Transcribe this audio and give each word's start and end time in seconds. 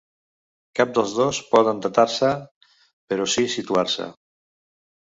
Cap 0.79 0.95
dels 0.95 1.13
dos 1.17 1.41
poden 1.53 1.83
datar-se, 1.85 2.33
però 3.13 3.31
sí 3.37 3.47
situar-se. 3.59 4.11